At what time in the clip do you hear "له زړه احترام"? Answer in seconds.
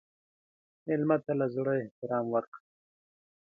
1.39-2.25